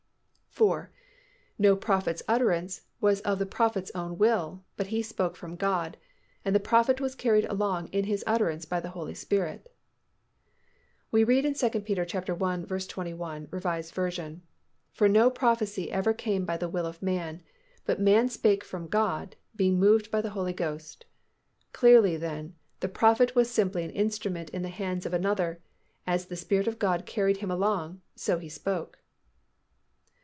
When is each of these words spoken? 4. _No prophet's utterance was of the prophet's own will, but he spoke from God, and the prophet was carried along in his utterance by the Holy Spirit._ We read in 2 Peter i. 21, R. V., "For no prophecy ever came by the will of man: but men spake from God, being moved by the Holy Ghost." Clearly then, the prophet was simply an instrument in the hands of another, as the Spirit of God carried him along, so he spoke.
4. 0.53 0.91
_No 1.57 1.79
prophet's 1.79 2.21
utterance 2.27 2.81
was 2.99 3.21
of 3.21 3.39
the 3.39 3.45
prophet's 3.45 3.89
own 3.95 4.17
will, 4.17 4.65
but 4.75 4.87
he 4.87 5.01
spoke 5.01 5.37
from 5.37 5.55
God, 5.55 5.95
and 6.43 6.53
the 6.53 6.59
prophet 6.59 6.99
was 6.99 7.15
carried 7.15 7.45
along 7.45 7.87
in 7.93 8.03
his 8.03 8.21
utterance 8.27 8.65
by 8.65 8.81
the 8.81 8.89
Holy 8.89 9.13
Spirit._ 9.13 9.67
We 11.09 11.23
read 11.23 11.45
in 11.45 11.53
2 11.53 11.69
Peter 11.81 12.01
i. 12.01 12.65
21, 12.65 13.47
R. 13.49 13.59
V., 13.79 14.41
"For 14.91 15.07
no 15.07 15.29
prophecy 15.29 15.89
ever 15.89 16.13
came 16.13 16.43
by 16.43 16.57
the 16.57 16.67
will 16.69 16.85
of 16.85 17.01
man: 17.01 17.41
but 17.85 18.01
men 18.01 18.27
spake 18.27 18.65
from 18.65 18.87
God, 18.89 19.37
being 19.55 19.79
moved 19.79 20.11
by 20.11 20.19
the 20.19 20.31
Holy 20.31 20.53
Ghost." 20.53 21.05
Clearly 21.71 22.17
then, 22.17 22.55
the 22.81 22.89
prophet 22.89 23.35
was 23.35 23.49
simply 23.49 23.85
an 23.85 23.91
instrument 23.91 24.49
in 24.49 24.63
the 24.63 24.67
hands 24.69 25.05
of 25.05 25.13
another, 25.13 25.61
as 26.05 26.25
the 26.25 26.35
Spirit 26.35 26.67
of 26.67 26.77
God 26.77 27.05
carried 27.05 27.37
him 27.37 27.49
along, 27.49 28.01
so 28.17 28.37
he 28.37 28.49
spoke. 28.49 28.97